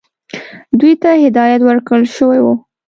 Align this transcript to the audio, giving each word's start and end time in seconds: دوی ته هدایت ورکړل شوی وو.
دوی 0.79 0.93
ته 1.01 1.09
هدایت 1.23 1.61
ورکړل 1.63 2.03
شوی 2.15 2.39
وو. 2.41 2.53